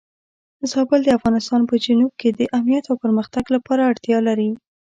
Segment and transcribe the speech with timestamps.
[0.71, 4.49] زابل د افغانستان په جنوب کې د امنیت او پرمختګ لپاره اړتیا لري.